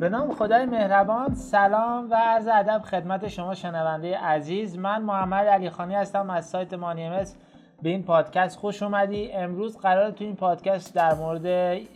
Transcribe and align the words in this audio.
به 0.00 0.08
نام 0.08 0.34
خدای 0.34 0.66
مهربان 0.66 1.34
سلام 1.34 2.10
و 2.10 2.14
عرض 2.14 2.48
ادب 2.48 2.82
خدمت 2.82 3.28
شما 3.28 3.54
شنونده 3.54 4.18
عزیز. 4.18 4.78
من 4.78 5.02
محمد 5.02 5.46
علی 5.46 5.70
خانی 5.70 5.94
هستم 5.94 6.30
از 6.30 6.46
سایت 6.48 6.74
مانیمس 6.74 7.36
به 7.82 7.88
این 7.88 8.02
پادکست 8.02 8.58
خوش 8.58 8.82
اومدی. 8.82 9.32
امروز 9.32 9.78
قرار 9.78 10.10
تو 10.10 10.24
این 10.24 10.36
پادکست 10.36 10.94
در 10.94 11.14
مورد 11.14 11.44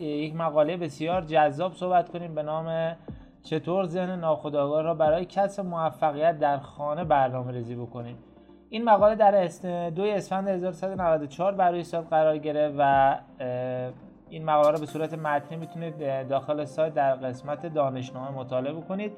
یک 0.00 0.36
مقاله 0.36 0.76
بسیار 0.76 1.22
جذاب 1.22 1.74
صحبت 1.74 2.08
کنیم 2.08 2.34
به 2.34 2.42
نام 2.42 2.96
چطور 3.42 3.86
ذهن 3.86 4.20
ناخودآگاه 4.20 4.82
را 4.82 4.94
برای 4.94 5.24
کسب 5.24 5.64
موفقیت 5.64 6.38
در 6.38 6.58
خانه 6.58 7.04
برنامه 7.04 7.52
ریزی 7.52 7.74
بکنیم. 7.74 8.18
این 8.70 8.84
مقاله 8.84 9.14
در 9.14 9.48
دو 9.90 10.02
اسفند 10.02 10.48
1194 10.48 11.54
برای 11.54 11.82
سال 11.82 12.02
قرار 12.02 12.38
گرفت 12.38 12.74
و 12.78 13.16
این 14.32 14.44
مقاله 14.44 14.70
رو 14.70 14.78
به 14.78 14.86
صورت 14.86 15.14
متنی 15.14 15.58
می‌تونید 15.58 16.28
داخل 16.28 16.64
سایت 16.64 16.94
در 16.94 17.14
قسمت 17.14 17.66
دانشنامه 17.66 18.30
مطالعه 18.38 18.72
بکنید. 18.72 19.12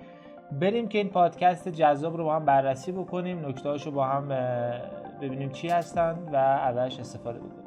بریم 0.61 0.89
که 0.89 0.99
این 0.99 1.09
پادکست 1.09 1.69
جذاب 1.69 2.17
رو 2.17 2.25
با 2.25 2.35
هم 2.35 2.45
بررسی 2.45 2.93
بکنیم 2.93 3.47
نکته 3.47 3.77
رو 3.77 3.91
با 3.91 4.05
هم 4.05 4.29
ببینیم 5.21 5.51
چی 5.51 5.69
هستن 5.69 6.19
و 6.33 6.37
ازش 6.37 7.01
استفاده 7.01 7.39
بکنیم. 7.39 7.65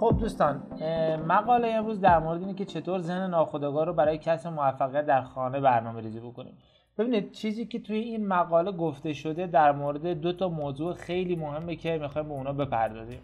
خب 0.00 0.16
دوستان 0.20 0.62
مقاله 1.28 1.68
امروز 1.68 2.00
در 2.00 2.18
مورد 2.18 2.40
اینه 2.40 2.54
که 2.54 2.64
چطور 2.64 3.00
ذهن 3.00 3.30
ناخودآگاه 3.30 3.84
رو 3.84 3.92
برای 3.92 4.18
کسب 4.18 4.48
موفقیت 4.48 5.06
در 5.06 5.22
خانه 5.22 5.60
برنامه 5.60 6.00
ریزی 6.00 6.20
بکنیم. 6.20 6.54
ببینید 7.00 7.32
چیزی 7.32 7.66
که 7.66 7.78
توی 7.78 7.98
این 7.98 8.26
مقاله 8.26 8.72
گفته 8.72 9.12
شده 9.12 9.46
در 9.46 9.72
مورد 9.72 10.06
دو 10.06 10.32
تا 10.32 10.48
موضوع 10.48 10.94
خیلی 10.94 11.36
مهمه 11.36 11.76
که 11.76 11.98
می‌خوایم 11.98 12.28
به 12.28 12.34
اونا 12.34 12.52
بپردازیم. 12.52 13.18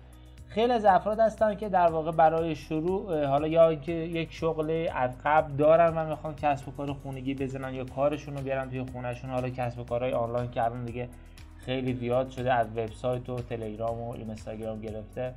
خیلی 0.48 0.72
از 0.72 0.84
افراد 0.84 1.20
هستن 1.20 1.54
که 1.54 1.68
در 1.68 1.86
واقع 1.86 2.10
برای 2.10 2.54
شروع 2.54 3.24
حالا 3.24 3.48
یا 3.48 3.68
اینکه 3.68 3.92
یک 3.92 4.32
شغل 4.32 4.88
از 4.94 5.10
قبل 5.24 5.52
دارن 5.52 5.96
و 5.96 6.08
می‌خوان 6.08 6.34
کسب 6.34 6.68
و 6.68 6.72
کار 6.72 6.92
خونگی 6.92 7.34
بزنن 7.34 7.74
یا 7.74 7.84
کارشون 7.84 8.36
رو 8.36 8.42
بیارن 8.42 8.70
توی 8.70 8.84
خونهشون 8.92 9.30
حالا 9.30 9.48
کسب 9.48 9.78
و 9.78 9.84
کارهای 9.84 10.12
آنلاین 10.12 10.50
الان 10.56 10.84
دیگه 10.84 11.08
خیلی 11.58 11.94
زیاد 11.94 12.30
شده 12.30 12.52
از 12.52 12.66
وبسایت 12.76 13.28
و 13.28 13.36
تلگرام 13.36 14.00
و 14.00 14.10
اینستاگرام 14.10 14.80
گرفته 14.80 15.34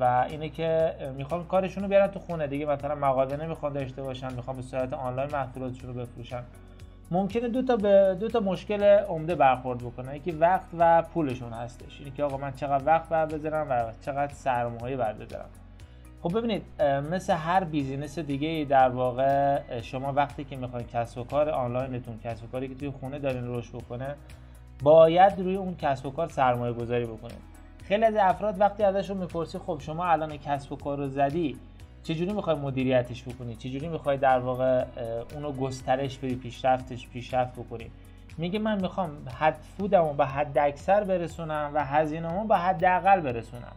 و 0.00 0.26
اینه 0.30 0.48
که 0.48 0.94
می‌خوان 1.16 1.44
کارشون 1.44 1.82
رو 1.82 1.88
بیارن 1.88 2.06
تو 2.06 2.18
خونه. 2.18 2.46
دیگه 2.46 2.66
مثلا 2.66 2.94
مغازه 2.94 3.36
نمی‌خوان 3.36 3.72
داشته 3.72 4.02
باشن 4.02 4.32
می‌خوان 4.32 4.56
به 4.56 4.62
صورت 4.62 4.92
آنلاین 4.92 5.30
محصولاتشون 5.32 5.94
رو 5.94 6.00
بفروشن. 6.00 6.42
ممکنه 7.10 7.48
دو 7.48 7.62
تا 7.62 7.76
به 7.76 8.16
دو 8.20 8.28
تا 8.28 8.40
مشکل 8.40 8.82
عمده 8.82 9.34
برخورد 9.34 9.78
بکنه. 9.78 10.16
یکی 10.16 10.30
وقت 10.30 10.66
و 10.78 11.02
پولشون 11.02 11.52
هستش. 11.52 11.98
اینه 11.98 12.10
که 12.10 12.24
آقا 12.24 12.36
من 12.36 12.52
چقدر 12.52 12.84
وقت 12.86 13.08
بر 13.08 13.26
بذارم 13.26 13.66
و 13.70 13.92
چقدر 14.04 14.32
سرمایه 14.34 14.96
بر 14.96 15.12
بذارم. 15.12 15.48
خب 16.22 16.38
ببینید 16.38 16.62
مثل 16.82 17.32
هر 17.32 17.64
business 17.64 18.18
دیگه 18.18 18.66
در 18.68 18.88
واقع 18.88 19.60
شما 19.80 20.12
وقتی 20.12 20.44
که 20.44 20.56
می‌خواین 20.56 20.86
کسب 20.86 21.18
و 21.18 21.24
کار 21.24 21.50
آنلاینتون 21.50 22.18
کسب 22.24 22.44
و 22.44 22.46
کاری 22.46 22.68
که 22.68 22.74
توی 22.74 22.90
خونه 22.90 23.18
دارین 23.18 23.54
رشد 23.54 23.74
بکنه 23.74 24.14
باید 24.82 25.40
روی 25.40 25.56
اون 25.56 25.76
کسب 25.76 26.06
و 26.06 26.10
کار 26.10 26.28
سرمایه 26.28 26.72
گذاری 26.72 27.04
بکنید. 27.04 27.38
خیلی 27.84 28.04
از 28.04 28.14
افراد 28.16 28.60
وقتی 28.60 28.82
ازشون 28.82 29.16
می‌پرسی 29.16 29.58
خب 29.58 29.78
شما 29.80 30.06
الان 30.06 30.36
کسب 30.36 30.72
و 30.72 30.76
کار 30.76 30.98
رو 30.98 31.08
زدی 31.08 31.56
چجوری 32.08 32.32
می‌خوای 32.32 32.56
مدیریتش 32.56 33.22
بکنی؟ 33.22 33.56
چجوری 33.56 33.88
می‌خوای 33.88 34.16
در 34.16 34.38
واقع 34.38 34.84
اونو 35.34 35.52
گسترش 35.52 36.18
بدی 36.18 36.34
پیشرفتش 36.34 37.08
پیشرفت 37.08 37.52
بکنی؟ 37.52 37.90
میگه 38.38 38.58
من 38.58 38.80
می‌خوام 38.80 39.10
حد 39.38 39.56
سودمو 39.76 40.12
به 40.12 40.26
حد 40.26 40.58
اکثر 40.58 41.04
برسونم 41.04 41.70
و 41.74 41.84
هزینه‌مو 41.84 42.44
به 42.44 42.56
حد 42.56 42.84
اقل 42.84 43.20
برسونم. 43.20 43.72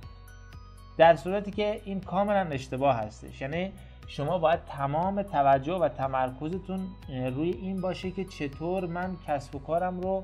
در 0.97 1.15
صورتی 1.15 1.51
که 1.51 1.81
این 1.85 1.99
کاملا 1.99 2.39
اشتباه 2.39 2.95
هستش. 2.95 3.41
یعنی 3.41 3.71
شما 4.07 4.37
باید 4.37 4.59
تمام 4.69 5.21
توجه 5.21 5.73
و 5.73 5.89
تمرکزتون 5.89 6.79
روی 7.09 7.49
این 7.49 7.81
باشه 7.81 8.11
که 8.11 8.25
چطور 8.25 8.85
من 8.85 9.17
کسب 9.27 9.55
و 9.55 9.59
کارم 9.59 9.99
رو 9.99 10.23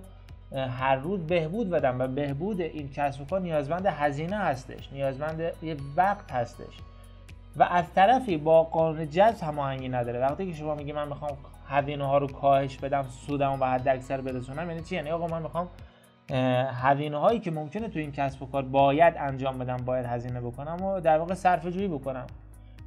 هر 0.51 0.95
روز 0.95 1.19
بهبود 1.19 1.69
بدم 1.69 1.99
و 1.99 2.07
بهبود 2.07 2.61
این 2.61 2.89
کسب 2.89 3.21
و 3.21 3.25
کار 3.25 3.41
نیازمند 3.41 3.85
هزینه 3.85 4.37
هستش. 4.37 4.89
نیازمند 4.91 5.41
یه 5.61 5.77
وقت 5.95 6.31
هستش. 6.31 6.77
و 7.57 7.63
از 7.63 7.93
طرفی 7.95 8.37
با 8.37 8.63
قانون 8.63 9.09
جذب 9.09 9.43
هماهنگی 9.43 9.89
نداره. 9.89 10.19
وقتی 10.19 10.45
که 10.45 10.53
شما 10.53 10.75
میگی 10.75 10.91
من 10.91 11.07
می‌خوام 11.07 11.37
هزینه 11.67 12.05
ها 12.05 12.17
رو 12.17 12.27
کاهش 12.27 12.77
بدم 12.77 13.03
سودمو 13.03 13.57
به 13.57 13.65
حد 13.65 13.87
اکثر 13.87 14.21
برسونم 14.21 14.69
یعنی 14.69 14.83
چی؟ 14.83 14.95
یعنی 14.95 15.09
آقا 15.09 15.27
من 15.27 15.41
می‌خوام 15.41 15.67
هزینه 16.81 17.17
هایی 17.17 17.39
که 17.39 17.51
ممکنه 17.51 17.87
تو 17.87 17.99
این 17.99 18.11
کسب 18.11 18.43
و 18.43 18.45
کار 18.45 18.63
باید 18.63 19.13
انجام 19.17 19.57
بدم 19.57 19.77
باید 19.77 20.05
هزینه 20.05 20.41
بکنم 20.41 20.83
و 20.83 20.99
در 20.99 21.17
واقع 21.19 21.33
صرفه 21.33 21.71
جویی 21.71 21.87
بکنم. 21.87 22.27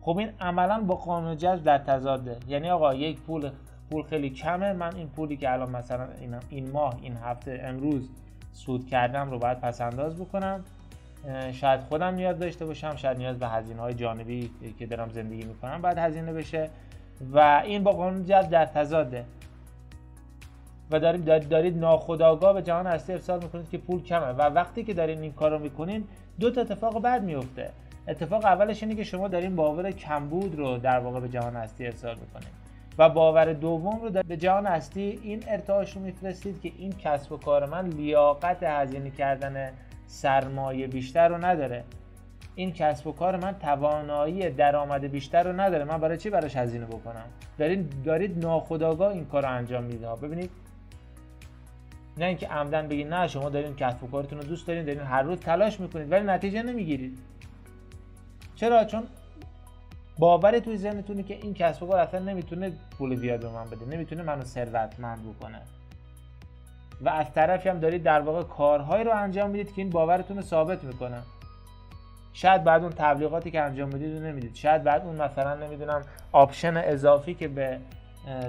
خب 0.01 0.19
این 0.19 0.31
عملا 0.41 0.81
با 0.81 0.95
قانون 0.95 1.37
جذب 1.37 1.65
در 1.65 1.79
تضاده. 1.79 2.37
یعنی 2.49 2.71
آقا 2.71 2.95
یک 2.95 3.21
پول 3.21 3.51
پول 3.91 4.03
خیلی 4.03 4.31
کمه 4.31 4.73
من 4.73 4.95
این 4.95 5.09
پولی 5.09 5.37
که 5.37 5.53
الان 5.53 5.71
مثلا 5.71 6.07
این 6.51 6.71
ماه 6.71 6.95
این 7.03 7.17
هفته 7.17 7.63
امروز 7.65 8.09
سود 8.53 8.87
کردم 8.87 9.31
رو 9.31 9.39
باید 9.39 9.61
پس 9.61 9.81
انداز 9.81 10.17
بکنم. 10.17 10.65
شاید 11.53 11.81
خودم 11.81 12.15
نیاز 12.15 12.39
داشته 12.39 12.67
باشم 12.67 12.97
شاید 12.97 13.19
نیاز 13.19 13.39
به 13.39 13.49
هزینه 13.49 13.81
های 13.81 13.95
جانبی 13.95 14.51
که 14.79 14.87
دارم 14.87 15.09
زندگی 15.09 15.45
می‌کنم 15.45 15.83
باید 15.83 15.99
هزینه 15.99 16.33
بشه. 16.33 16.71
و 17.33 17.63
این 17.65 17.83
با 17.83 17.93
قانون 17.93 18.25
جذب 18.25 18.51
در 18.51 18.67
تضاده. 18.67 19.25
و 20.91 21.01
دارید 21.01 21.49
دارید 21.49 21.79
ناخودآگاه 21.79 22.53
به 22.53 22.63
جهان 22.63 22.87
هستی 22.87 23.13
ارسال 23.13 23.43
می‌کنید 23.43 23.71
که 23.71 23.79
پول 23.79 24.03
کمه. 24.03 24.27
و 24.27 24.43
وقتی 24.43 24.85
که 24.85 24.95
دارین 24.95 25.21
این 25.23 25.33
کار 25.33 25.51
رو 25.51 25.59
می‌کنین 25.59 26.05
دو 26.41 26.51
تا 26.51 26.61
اتفاق 26.61 27.03
بد 27.03 27.23
میفته 27.23 27.71
اتفاق 28.09 28.45
اولش 28.45 28.83
اینه 28.83 28.95
که 28.95 29.05
شما 29.05 29.29
دارین 29.29 29.57
باور 29.57 29.91
کمبود 29.91 30.59
رو 30.59 30.79
در 30.79 30.99
واقع 30.99 31.21
به 31.21 31.29
جهان 31.29 31.57
هستی 31.57 31.87
ارسال 31.87 32.17
می‌کنید 32.21 32.61
و 32.99 33.09
باور 33.09 33.53
دوم 33.53 34.01
رو 34.01 34.11
به 34.11 34.37
جهان 34.37 34.67
هستی 34.67 35.21
این 35.23 35.45
ارتعاش 35.49 35.93
رو 35.97 36.03
میفرستید 36.03 36.61
که 36.61 36.73
این 36.79 36.93
کسب 36.93 37.33
و 37.33 37.37
کار 37.37 37.67
من 37.67 37.87
لیاقت 37.87 38.63
هزینه 38.63 39.11
کردن 39.11 39.71
سرمایه 40.11 40.87
بیشتر 40.87 41.29
رو 41.29 41.45
نداره. 41.45 41.85
این 42.55 42.73
کسب 42.73 43.07
و 43.07 43.13
کار 43.13 43.37
من 43.37 43.55
توانایی 43.59 44.51
درآمد 44.51 45.05
بیشتر 45.05 45.43
رو 45.43 45.61
نداره. 45.61 45.85
من 45.85 45.99
برای 45.99 46.19
چی 46.19 46.31
براش 46.31 46.57
هزینه 46.57 46.87
بکنم؟ 46.87 47.25
دارید 47.59 48.03
دارید 48.05 48.39
ناخودآگاه 48.39 49.13
این 49.13 49.25
کار 49.25 49.43
رو 49.43 49.49
انجام 49.49 49.85
می‌دید 49.85 50.21
ببینید. 50.23 50.51
نه 52.19 52.25
اینکه 52.25 52.49
عمدن 52.49 52.89
بگید 52.89 53.15
نه 53.15 53.29
شما 53.29 53.49
دارین 53.49 53.77
کسب 53.77 54.05
و 54.05 54.07
کارتون 54.07 54.39
رو 54.39 54.45
دوست 54.45 54.67
دارین 54.67 54.85
دارین 54.85 55.01
هر 55.01 55.23
روز 55.23 55.41
تلاش 55.41 55.81
می‌کنید 55.81 56.13
ولی 56.13 56.27
نتیجه 56.27 56.63
نمی‌گیرید. 56.63 57.19
چرا؟ 58.55 58.85
چون 58.85 59.03
باور 60.19 60.59
توی 60.59 60.77
ذهنتونه 60.77 61.23
که 61.23 61.35
این 61.35 61.55
کسب 61.55 61.83
و 61.83 61.87
کار 61.87 61.99
اصلا 61.99 62.21
نمی‌تونه 62.21 62.73
پول 62.99 63.17
زیاد 63.17 63.41
به 63.41 63.49
من 63.49 63.65
بده 63.65 63.85
نمی‌تونه 63.85 64.23
منو 64.23 64.45
ثروتمند 64.45 65.19
بکنه. 65.29 65.61
و 67.01 67.09
از 67.09 67.33
طرفی 67.35 67.69
هم 67.69 67.79
دارید 67.79 68.03
در 68.03 68.21
واقع 68.21 68.43
کارهایی 68.43 69.05
رو 69.05 69.15
انجام 69.15 69.51
می‌دید 69.51 69.75
که 69.75 69.83
این 69.83 69.91
باورتون 69.91 70.37
رو 70.37 70.43
ثابت 70.43 70.85
می‌کنه. 70.85 71.23
شاید 72.33 72.65
بعد 72.65 72.83
اون 72.83 72.93
تبلیغاتی 72.93 73.51
که 73.51 73.61
انجام 73.61 73.89
می‌دید 73.89 74.19
رو 74.19 74.27
نمی‌دید. 74.27 74.55
شاید 74.55 74.83
بعد 74.83 75.07
اون 75.07 75.17
مثلا 75.17 75.55
نمی‌دونم 75.55 76.03
option 76.33 76.77
اضافی 76.77 77.35
که 77.35 77.49
به 77.49 77.79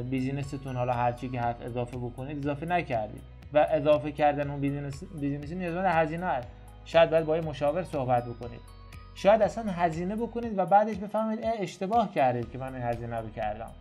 business 0.09 0.57
تون 0.57 0.75
حالا 0.75 0.93
هرچی 0.93 1.29
که 1.29 1.41
هست 1.41 1.61
اضافه 1.61 1.97
بکنید 1.97 2.37
اضافه 2.37 2.65
نکردید. 2.65 3.21
و 3.53 3.67
اضافه 3.71 4.11
کردن 4.11 4.49
اون 4.49 4.59
business 4.59 5.03
business 5.03 5.49
ی 5.49 5.55
نیازمند 5.55 5.85
هزینه 5.85 6.25
است. 6.25 6.47
شاید 6.85 7.09
باید 7.09 7.25
با 7.25 7.35
یه 7.35 7.41
مشاور 7.41 7.83
صحبت 7.83 8.25
بکنید. 8.25 8.59
شاید 9.15 9.41
اصلا 9.41 9.71
هزینه 9.71 10.15
بکنید 10.15 10.57
و 10.57 10.65
بعدش 10.65 10.97
بفهمید 10.97 11.39
اشتباه 11.59 12.13
کردید 12.13 12.51
که 12.51 12.57
من 12.57 12.75
این 12.75 12.83
هزینه 12.83 13.17
رو 13.17 13.29
کردم. 13.29 13.71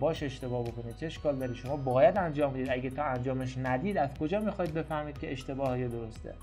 باش 0.00 0.22
اشتباه 0.22 0.64
بکنید 0.64 0.96
چه 0.96 1.06
اشکال 1.06 1.36
داره؟ 1.36 1.54
شما 1.54 1.76
باید 1.76 2.18
انجام 2.18 2.52
بدید. 2.52 2.70
اگه 2.70 2.90
تا 2.90 3.02
انجامش 3.02 3.58
ندید 3.58 3.98
از 3.98 4.10
کجا 4.20 4.40
می‌خواید 4.40 4.74
بفهمید 4.74 5.18
که 5.18 5.32
اشتباه 5.32 5.78
یا 5.78 5.88
درسته؟ 5.88 6.34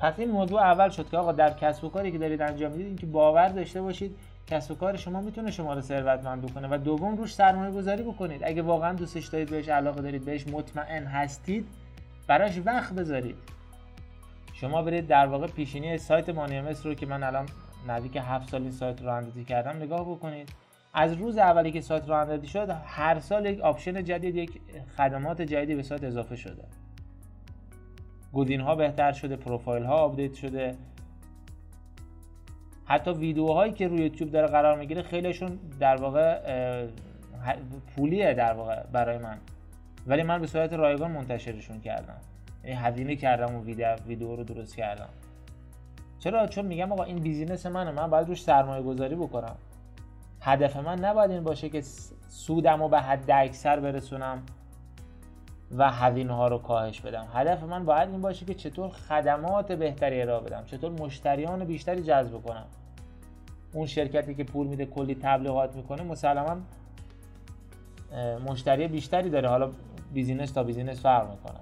پس 0.00 0.18
این 0.18 0.30
موضوع 0.30 0.60
اول 0.60 0.88
شد 0.88 1.08
که 1.08 1.16
آقا 1.16 1.32
در 1.32 1.52
کسب 1.52 1.84
و 1.84 1.88
کاری 1.88 2.12
که 2.12 2.18
دارید 2.18 2.42
انجام 2.42 2.70
می‌دید 2.70 2.86
اینکه 2.86 3.06
باور 3.06 3.48
داشته 3.48 3.82
باشید 3.82 4.16
کسب 4.46 4.70
و 4.70 4.74
کار 4.74 4.96
شما 4.96 5.20
می‌تونه 5.20 5.50
شما 5.50 5.74
رو 5.74 5.80
ثروتمند 5.80 6.42
بکنه 6.42 6.68
و 6.68 6.78
دوم 6.78 7.16
روش 7.16 7.34
سرمایه 7.34 7.70
گذاری 7.70 8.02
بکنید. 8.02 8.44
اگه 8.44 8.62
واقعا 8.62 8.92
دوستش 8.92 9.26
دارید 9.26 9.50
بهش 9.50 9.68
علاقه 9.68 10.02
دارید 10.02 10.24
بهش 10.24 10.46
مطمئن 10.46 11.04
هستید 11.04 11.66
براش 12.26 12.60
وقت 12.64 12.92
بذارید. 12.92 13.36
شما 14.52 14.82
برید 14.82 15.06
در 15.06 15.26
واقع 15.26 15.46
پیشینی 15.46 15.98
سایت 15.98 16.28
مانیمس 16.28 16.86
رو 16.86 16.94
که 16.94 17.06
من 17.06 17.22
الان 17.22 17.46
نزدیک 17.88 18.16
هفت 18.16 18.50
سال 18.50 18.62
این 18.62 18.70
سایت 18.70 19.02
رو 19.02 19.08
راه‌اندازی 19.08 19.44
کردم 19.44 19.76
نگاه 19.76 20.10
بکنید. 20.10 20.48
از 20.98 21.12
روز 21.12 21.38
اولی 21.38 21.72
که 21.72 21.80
سایت 21.80 22.08
راه‌اندازی 22.08 22.46
شد 22.46 22.70
هر 22.84 23.20
سال 23.20 23.46
یک 23.46 23.60
option 23.60 24.04
جدید 24.04 24.36
یک 24.36 24.60
خدمات 24.96 25.42
جدیدی 25.42 25.74
به 25.74 25.82
سایت 25.82 26.04
اضافه 26.04 26.36
شده. 26.36 26.64
گزینه 28.32 28.64
ها 28.64 28.74
بهتر 28.74 29.12
شده 29.12 29.36
پروفایل 29.36 29.84
ها 29.84 29.94
update 29.94 30.34
شده. 30.34 30.74
حتی 32.84 33.10
ویدیوهایی 33.10 33.72
که 33.72 33.88
روی 33.88 34.02
یوتیوب 34.02 34.30
داره 34.30 34.46
قرار 34.46 34.78
می‌گیره 34.78 35.02
خیلیشون 35.02 35.58
در 35.80 35.96
واقع 35.96 36.40
پولیه 37.96 38.34
در 38.34 38.52
واقع 38.52 38.82
برای 38.92 39.18
من. 39.18 39.38
ولی 40.06 40.22
من 40.22 40.40
به 40.40 40.46
صورت 40.46 40.72
رایگان 40.72 41.10
منتشرشون 41.10 41.80
کردم. 41.80 42.20
یعنی 42.64 42.76
هزینه 42.76 43.16
کردم 43.16 43.54
و 43.54 43.64
ویدیو, 43.64 43.96
ویدیو 44.06 44.36
رو 44.36 44.44
درست 44.44 44.76
کردم. 44.76 45.08
چرا؟ 46.18 46.46
چون 46.46 46.66
میگم 46.66 46.92
آقا 46.92 47.04
این 47.04 47.18
business 47.18 47.66
منه. 47.66 47.90
من 47.90 48.10
باید 48.10 48.28
روش 48.28 48.42
سرمایه 48.42 48.82
گذاری 48.82 49.14
بکنم. 49.14 49.56
هدف 50.46 50.76
من 50.76 50.98
نباید 50.98 51.30
این 51.30 51.42
باشه 51.42 51.68
که 51.68 51.82
سودم 52.28 52.82
رو 52.82 52.88
به 52.88 53.00
حد 53.00 53.30
اکثر 53.30 53.80
برسونم 53.80 54.42
و 55.76 55.90
هزینه 55.90 56.32
ها 56.32 56.48
رو 56.48 56.58
کاهش 56.58 57.00
بدم. 57.00 57.26
هدف 57.34 57.62
من 57.62 57.84
باید 57.84 58.08
این 58.08 58.20
باشه 58.20 58.46
که 58.46 58.54
چطور 58.54 58.88
خدمات 58.88 59.72
بهتری 59.72 60.22
ارائه 60.22 60.40
بدم 60.44 60.64
چطور 60.64 60.90
مشتریان 60.90 61.64
بیشتری 61.64 62.02
جذب 62.02 62.42
کنم. 62.42 62.64
اون 63.72 63.86
شرکتی 63.86 64.34
که 64.34 64.44
پول 64.44 64.66
میده 64.66 64.86
کلی 64.86 65.14
تبلیغات 65.14 65.76
می‌کنه 65.76 66.02
مسلما 66.02 66.56
مشتری 68.46 68.88
بیشتری 68.88 69.30
داره. 69.30 69.48
حالا 69.48 69.70
business 70.12 70.50
تا 70.50 70.62
business 70.62 71.00
فرق 71.00 71.30
می‌کنه. 71.30 71.60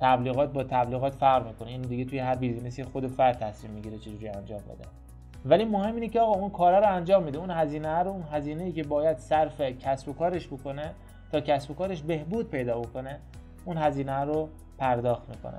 تبلیغات 0.00 0.52
با 0.52 0.64
تبلیغات 0.64 1.14
فرق 1.14 1.46
می‌کنه. 1.46 1.68
این 1.68 1.82
دیگه 1.82 2.04
توی 2.04 2.18
هر 2.18 2.34
business 2.34 2.78
ی 2.78 2.84
خود 2.84 3.06
فرد 3.06 3.38
تصمیم 3.38 3.72
می‌گیره 3.72 3.98
چجوری 3.98 4.28
انجام 4.28 4.60
بده. 4.60 5.01
ولی 5.44 5.64
مهم 5.64 5.94
اینه 5.94 6.08
که 6.08 6.20
آقا 6.20 6.40
اون 6.40 6.50
کارا 6.50 6.78
رو 6.78 6.88
انجام 6.94 7.22
میده. 7.22 7.38
اون 7.38 7.50
هزینه 7.50 7.98
رو 7.98 8.10
اون 8.10 8.24
هزینه 8.32 8.64
ای 8.64 8.72
که 8.72 8.82
باید 8.82 9.18
صرف 9.18 9.60
کسب 9.60 10.08
و 10.08 10.12
کارش 10.12 10.46
بکنه 10.46 10.90
تا 11.32 11.40
کسب 11.40 11.70
و 11.70 11.74
کارش 11.74 12.02
بهبود 12.02 12.50
پیدا 12.50 12.80
بکنه 12.80 13.18
اون 13.64 13.76
هزینه 13.76 14.20
رو 14.20 14.48
پرداخت 14.78 15.28
می‌کنه. 15.28 15.58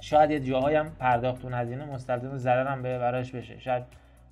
شاید 0.00 0.30
یه 0.30 0.40
جاهایی 0.40 0.76
هم 0.76 0.90
پرداخت 0.98 1.44
اون 1.44 1.54
هزینه 1.54 1.84
مستلزم 1.84 2.36
ضرر 2.36 2.66
هم 2.66 2.82
به 2.82 2.98
براش 2.98 3.32
بشه. 3.32 3.58
شاید 3.58 3.82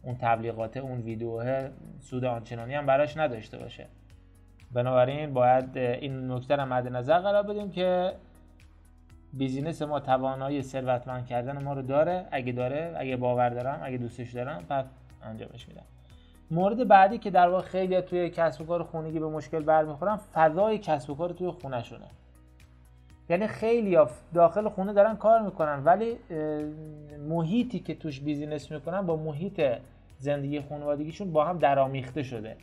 اون 0.03 0.17
تبلیغات 0.21 0.77
اون 0.77 1.01
ویدیوه 1.01 1.71
سود 2.01 2.25
آنچنانی 2.25 2.75
هم 2.75 2.87
براش 2.87 3.17
نداشته 3.17 3.59
باشه. 3.59 3.87
بنابراین 4.73 5.35
باید 5.35 5.79
این 5.79 6.33
نکته 6.33 6.57
رو 6.57 6.67
مد 6.67 6.89
نظر 6.89 7.19
قرار 7.19 7.43
بدیم 7.43 7.71
که 7.71 8.13
بیزینس 9.33 9.83
ما 9.83 10.01
توانایی 10.01 10.63
ثروتمند 10.63 11.27
کردن 11.27 11.63
ما 11.63 11.73
رو 11.73 11.83
داره 11.83 12.27
اگه 12.31 12.53
داره 12.53 12.95
اگه 12.99 13.17
باور 13.17 13.49
دارم 13.49 13.81
اگه 13.83 13.97
دوستش 13.97 14.35
دارم 14.35 14.65
پس 14.69 14.85
انجامش 15.23 15.69
میدم. 15.69 15.85
مورد 16.51 16.89
بعدی 16.89 17.19
که 17.19 17.31
در 17.31 17.49
واقع 17.49 17.63
خیلی 17.63 18.01
توی 18.01 18.31
کسب 18.31 18.61
و 18.61 18.65
کار 18.65 18.83
خونگی 18.83 19.19
به 19.19 19.29
مشکل 19.29 19.63
برمیخورن 19.63 20.17
فضای 20.17 20.79
کسب 20.79 21.11
و 21.11 21.15
کار 21.15 21.33
توی 21.33 21.51
خونه 21.51 21.83
شونه 21.83 22.07
یعنی 23.29 23.47
خیلی 23.47 23.99
داخل 24.35 24.69
خونه 24.69 24.93
دارن 24.93 25.17
کار 25.17 25.43
می‌کنن 25.43 25.85
ولی 25.85 26.17
محیطی 27.29 27.81
که 27.81 27.95
توش 27.95 28.21
بیزینس 28.21 28.71
می‌کنن 28.71 29.07
با 29.07 29.17
محیط 29.17 29.63
زندگی 30.19 30.61
خانوادگیشون 30.61 31.33
با 31.33 31.45
هم 31.45 31.59
درامیخته 31.59 32.23
شده. 32.23 32.57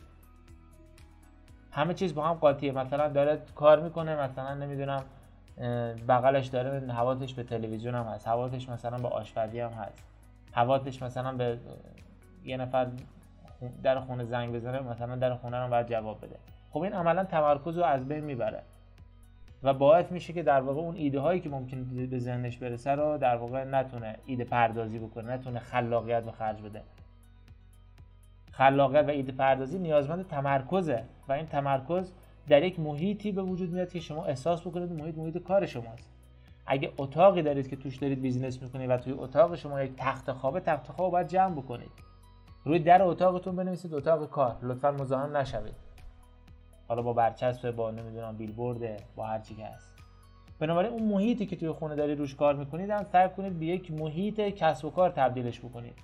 همه 1.70 1.94
چیز 1.94 2.14
با 2.14 2.28
هم 2.28 2.34
قاطیه. 2.34 2.72
مثلا 2.72 3.08
داره 3.08 3.42
کار 3.54 3.80
می‌کنه 3.80 4.16
مثلا 4.16 4.54
نمی‌دونم 4.54 5.02
بغلش 6.08 6.46
داره 6.46 6.92
حواسش 6.92 7.34
به 7.34 7.42
تلویزیون 7.42 7.94
هم 7.94 8.04
هست. 8.04 8.28
حواسش 8.28 8.68
مثلا 8.68 8.98
به 8.98 9.08
آشپزی 9.08 9.60
هم 9.60 9.70
هست. 9.70 10.04
حواسش 10.52 11.02
مثلا 11.02 11.32
به 11.32 11.58
یه 12.44 12.56
نفر 12.56 12.86
در 13.82 14.00
خونه 14.00 14.24
زنگ 14.24 14.54
بزنه 14.54 14.80
مثلا 14.80 15.16
در 15.16 15.34
خونه 15.34 15.56
رو 15.64 15.70
باید 15.70 15.86
جواب 15.86 16.18
بده. 16.18 16.36
خب 16.70 16.80
این 16.80 16.92
عملا 16.92 17.24
تمرکز 17.24 17.78
رو 17.78 17.84
از 17.84 18.08
بین 18.08 18.24
می‌بره. 18.24 18.62
و 19.62 19.74
باعث 19.74 20.12
میشه 20.12 20.32
که 20.32 20.42
در 20.42 20.60
واقع 20.60 20.80
اون 20.80 20.96
ایده 20.96 21.20
هایی 21.20 21.40
که 21.40 21.48
ممکن 21.48 22.06
به 22.10 22.18
ذهنش 22.18 22.56
برسه 22.56 22.90
رو 22.90 23.18
در 23.18 23.36
واقع 23.36 23.64
نتونه 23.64 24.16
ایده 24.26 24.44
پردازی 24.44 24.98
بکنه 24.98 25.32
نتونه 25.32 25.58
خلاقیت 25.58 26.22
به 26.22 26.32
خرج 26.32 26.62
بده. 26.62 26.82
خلاقیت 28.52 29.04
و 29.04 29.10
ایده 29.10 29.32
پردازی 29.32 29.78
نیازمند 29.78 30.28
تمرکزه 30.28 31.02
و 31.28 31.32
این 31.32 31.46
تمرکز 31.46 32.12
در 32.48 32.62
یک 32.62 32.80
محیطی 32.80 33.32
به 33.32 33.42
وجود 33.42 33.72
میاد 33.72 33.92
که 33.92 34.00
شما 34.00 34.24
احساس 34.24 34.60
بکنید 34.60 34.92
محیط 34.92 35.18
محیط 35.18 35.38
کار 35.38 35.66
شماست. 35.66 36.08
اگه 36.66 36.92
اتاقی 36.98 37.42
دارید 37.42 37.68
که 37.68 37.76
توش 37.76 37.96
دارید 37.96 38.20
بیزینس 38.20 38.62
می‌کنید 38.62 38.90
و 38.90 38.96
توی 38.96 39.12
اتاق 39.12 39.56
شما 39.56 39.82
یک 39.82 39.92
تخت 39.96 40.32
خوابه 40.32 40.60
تخت 40.60 40.92
خواب 40.92 41.12
باید 41.12 41.28
جمع 41.28 41.54
بکنید. 41.54 41.90
روی 42.64 42.78
در 42.78 43.02
اتاقتون 43.02 43.56
بنویسید 43.56 43.94
اتاق 43.94 44.30
کار. 44.30 44.56
لطفا 44.62 44.90
مزاحم 44.90 45.36
نشوید. 45.36 45.74
حالا 46.88 47.02
با 47.02 47.12
برچسب 47.12 47.70
با 47.70 47.90
نمی‌دونم 47.90 48.36
بیلبورد 48.36 49.02
با 49.16 49.26
هر 49.26 49.38
چی 49.38 49.54
که 49.54 49.66
هست. 49.66 49.92
بنابراین 50.58 50.92
اون 50.92 51.02
محیطی 51.02 51.46
که 51.46 51.56
توی 51.56 51.70
خونه 51.70 51.94
دارید 51.96 52.18
روش 52.18 52.34
کار 52.34 52.54
می‌کنید 52.54 52.90
هم 52.90 53.04
سعی 53.04 53.28
کنید 53.28 53.58
به 53.58 53.66
یک 53.66 53.90
محیط 53.90 54.40
کسب 54.40 54.84
و 54.84 54.90
کار 54.90 55.10
تبدیلش 55.10 55.60
بکنید. 55.60 55.94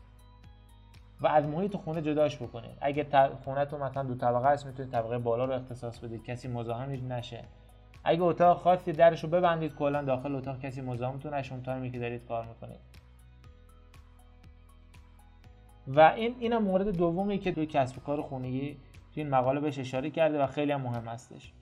و 1.23 1.27
از 1.27 1.47
محیط 1.47 1.77
خونه 1.77 2.03
جداش 2.03 2.37
بکنید 2.37 2.79
اگه 2.81 3.07
خونهتون 3.45 3.81
مثلا 3.83 4.03
دو 4.03 4.15
طبقه 4.15 4.49
است 4.49 4.67
می‌تونید 4.67 4.93
طبقه 4.93 5.19
بالا 5.19 5.45
رو 5.45 5.53
اختصاص 5.53 5.99
بدید. 5.99 6.25
کسی 6.25 6.49
مزاحم 6.49 7.13
نشه. 7.13 7.45
اگه 8.05 8.23
اتاق 8.23 8.59
خاصی 8.59 8.93
درش 8.93 9.25
رو 9.25 9.31
ببندید 9.31 9.75
کلا 9.75 10.03
داخل 10.03 10.35
اتاق 10.35 10.61
کسی 10.61 10.81
مزاحمتون 10.81 11.35
نشه. 11.35 11.53
اون 11.53 11.63
تایمی 11.63 11.91
که 11.91 11.99
دارید 11.99 12.27
کار 12.29 12.47
می‌کنید. 12.47 12.81
و 15.87 16.01
این 16.01 16.35
اینم 16.39 16.63
مورد 16.63 16.89
دومی 16.97 17.39
که 17.39 17.53
توی 17.53 17.67
کسب 17.67 18.03
کار 18.03 18.23
خونگی 18.23 18.77
توی 19.15 19.23
این 19.23 19.29
مقاله 19.35 19.61
بهش 19.61 19.79
اشاره 19.79 20.11
کرده 20.11 20.43
و 20.43 20.47
خیلی 20.47 20.73
هم 20.73 20.81
مهم 20.81 21.09
هستش. 21.09 21.53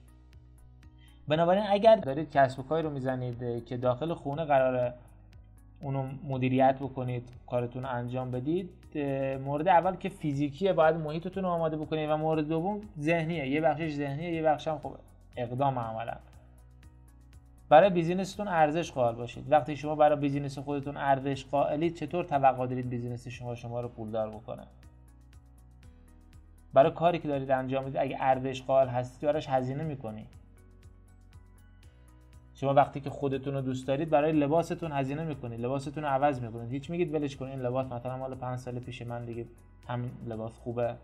بنابراین 1.27 1.63
اگر 1.69 1.95
دارید 1.95 2.31
کسب 2.31 2.59
و 2.59 2.63
کاری 2.63 2.83
رو 2.83 2.89
می‌زنید 2.89 3.65
که 3.65 3.77
داخل 3.77 4.13
خونه 4.13 4.45
قراره 4.45 4.93
اونو 5.81 6.09
مدیریت 6.23 6.75
بکنید 6.75 7.29
کارتون 7.47 7.85
انجام 7.85 8.31
بدید. 8.31 8.69
مورد 9.45 9.67
اول 9.67 9.95
که 9.95 10.09
فیزیکیه 10.09 10.73
باید 10.73 10.95
محیطتون 10.95 11.43
رو 11.43 11.49
آماده 11.49 11.77
بکنید 11.77 12.09
و 12.09 12.17
مورد 12.17 12.47
دوم 12.47 12.81
ذهنیه. 12.99 13.47
یه 13.47 13.61
بخشش 13.61 13.93
ذهنیه 13.93 14.33
یه 14.33 14.43
بخش 14.43 14.67
هم 14.67 14.79
خب 14.79 14.95
اقدام 15.37 15.79
عملا. 15.79 16.15
برای 17.69 17.89
business 17.89 18.31
تون 18.31 18.47
ارزش 18.47 18.91
قائل 18.91 19.15
باشید. 19.15 19.51
وقتی 19.51 19.75
شما 19.75 19.95
برای 19.95 20.19
business 20.19 20.59
خودتون 20.59 20.97
ارزش 20.97 21.45
قائلید 21.45 21.95
چطور 21.95 22.23
توقع 22.23 22.67
دارید 22.67 22.89
business 22.89 23.27
شما 23.27 23.55
شما 23.55 23.81
رو 23.81 23.87
پولدار 23.87 24.29
بکنه؟ 24.29 24.63
برای 26.73 26.91
کاری 26.91 27.19
که 27.19 27.27
دارید 27.27 27.51
انجام 27.51 27.83
می‌دید 27.83 28.01
اگه 28.01 28.17
ارزش 28.19 28.61
قائل 28.61 28.87
هستید 28.87 29.29
براش 29.29 29.49
هزینه 29.49 29.83
می‌کنید 29.83 30.27
شما 32.61 32.73
وقتی 32.73 32.99
که 32.99 33.09
خودتون 33.09 33.53
رو 33.53 33.61
دوست 33.61 33.87
دارید 33.87 34.09
برای 34.09 34.31
لباستون 34.31 34.91
هزینه 34.91 35.23
می‌کنید 35.23 35.61
لباستون 35.61 36.03
رو 36.03 36.09
عوض 36.09 36.41
می‌کنید. 36.41 36.71
هیچ 36.71 36.89
میگید 36.89 37.13
ولش 37.13 37.35
کنید 37.35 37.51
این 37.51 37.61
لباس 37.61 37.91
مثلا 37.91 38.17
مال 38.17 38.35
5 38.35 38.59
سال 38.59 38.79
پیش 38.79 39.01
من 39.01 39.25
دیگه 39.25 39.45
همین 39.87 40.11
لباس 40.27 40.51
خوبه. 40.57 40.95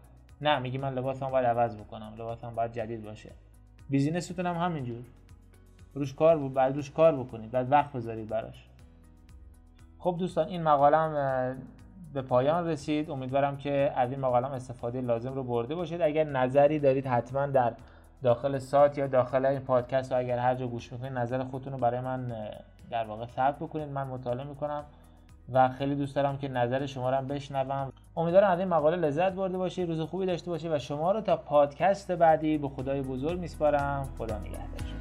نه 0.41 0.59
میگی 0.59 0.77
من 0.77 0.93
لباسم 0.93 1.29
باید 1.29 1.45
عوض 1.45 1.75
بکنم 1.75 2.13
لباسم 2.13 2.55
باید 2.55 2.71
جدید 2.71 3.03
باشه. 3.03 3.31
بیزینستون 3.89 4.45
هم 4.45 4.55
همینجور. 4.55 5.03
روش 5.93 6.13
کار 6.13 6.37
بود 6.37 6.53
بعد 6.53 6.75
روش 6.75 6.91
کار 6.91 7.15
بکنید 7.15 7.51
بعد 7.51 7.71
وقت 7.71 7.93
بذارید 7.93 8.29
براش. 8.29 8.65
خب 9.99 10.15
دوستان 10.19 10.47
این 10.47 10.63
مقالم 10.63 11.57
به 12.13 12.21
پایان 12.21 12.67
رسید. 12.67 13.09
امیدوارم 13.11 13.57
که 13.57 13.93
از 13.95 14.11
این 14.11 14.19
مقالم 14.19 14.51
استفاده 14.51 15.01
لازم 15.01 15.33
رو 15.33 15.43
برده 15.43 15.75
باشید. 15.75 16.01
اگر 16.01 16.23
نظری 16.23 16.79
دارید 16.79 17.07
حتما 17.07 17.47
در 17.47 17.73
داخل 18.23 18.57
سایت 18.57 18.97
یا 18.97 19.07
داخل 19.07 19.45
این 19.45 19.59
پادکست 19.59 20.11
و 20.11 20.17
اگر 20.17 20.37
هر 20.37 20.55
جا 20.55 20.67
گوش 20.67 20.91
می‌کنید 20.91 21.13
نظر 21.13 21.43
خودتون 21.43 21.73
رو 21.73 21.79
برای 21.79 21.99
من 21.99 22.33
در 22.91 23.05
واقع 23.05 23.25
ثبت 23.25 23.55
بکنید. 23.55 23.89
من 23.89 24.07
مطالعه 24.07 24.47
می‌کنم 24.47 24.83
و 25.53 25.69
خیلی 25.69 25.95
دوست 25.95 26.15
دارم 26.15 26.37
که 26.37 26.47
نظر 26.47 26.85
شما 26.85 27.09
رو 27.09 27.15
هم 27.15 27.27
بشنوم. 27.27 27.91
امیدوارم 28.17 28.51
از 28.51 28.59
این 28.59 28.67
مقاله 28.67 28.97
لذت 28.97 29.31
برده 29.31 29.57
باشید 29.57 29.89
روز 29.89 30.01
خوبی 30.01 30.25
داشته 30.25 30.51
باشید 30.51 30.71
و 30.71 30.79
شما 30.79 31.11
رو 31.11 31.21
تا 31.21 31.37
پادکست 31.37 32.11
بعدی 32.11 32.57
به 32.57 32.69
خدای 32.69 33.01
بزرگ 33.01 33.39
میسپارم. 33.39 34.09
خدا 34.17 34.37
نگهدار. 34.37 34.96